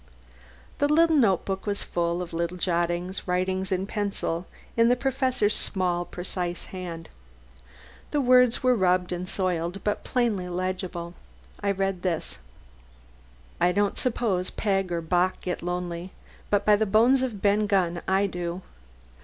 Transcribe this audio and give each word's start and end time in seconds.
The 0.79 0.87
notebook 0.87 1.67
was 1.67 1.83
full 1.83 2.23
of 2.23 2.33
little 2.33 2.57
jottings, 2.57 3.27
written 3.27 3.63
in 3.69 3.85
pencil 3.85 4.47
in 4.75 4.89
the 4.89 4.95
Professor's 4.95 5.55
small, 5.55 6.05
precise 6.05 6.65
hand. 6.73 7.07
The 8.09 8.19
words 8.19 8.63
were 8.63 8.73
rubbed 8.73 9.11
and 9.11 9.29
soiled, 9.29 9.79
but 9.83 10.03
plainly 10.03 10.49
legible. 10.49 11.13
I 11.61 11.69
read 11.69 12.01
this: 12.01 12.39
I 13.59 13.71
don't 13.71 13.95
suppose 13.99 14.49
Bock 14.49 14.91
or 14.91 15.03
Peg 15.03 15.33
get 15.43 15.61
lonely, 15.61 16.13
but 16.49 16.65
by 16.65 16.75
the 16.75 16.87
bones 16.87 17.21
of 17.21 17.39
Ben 17.43 17.67
Gunn, 17.67 18.01
I 18.07 18.25
do. 18.25 18.63